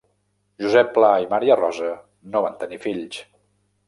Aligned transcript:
Josep 0.63 0.87
Pla 0.95 1.11
i 1.25 1.27
Maria 1.33 1.57
Rosa 1.59 1.89
no 2.37 2.41
van 2.47 2.57
tenir 2.65 2.81
fills. 2.87 3.19